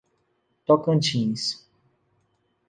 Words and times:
Tocantins 0.65 1.61